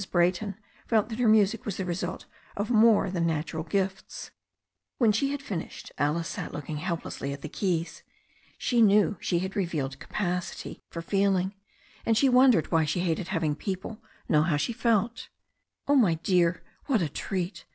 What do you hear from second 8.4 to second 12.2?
She knew she had revealed capacity for feeling, and